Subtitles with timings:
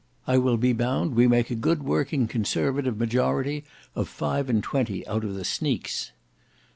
[0.25, 5.05] I will be bound we make a good working conservative majority of five and twenty
[5.07, 6.11] out of the sneaks."